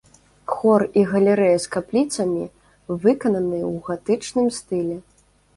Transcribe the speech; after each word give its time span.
Хор 0.53 0.85
і 1.01 1.03
галерэя 1.11 1.57
з 1.65 1.69
капліцамі 1.75 2.45
выкананы 3.05 3.59
ў 3.71 3.73
гатычным 3.91 4.47
стылі. 4.61 4.99